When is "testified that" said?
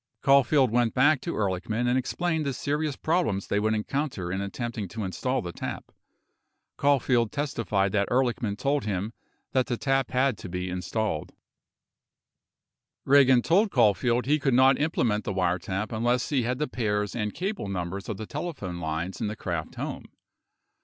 7.31-8.07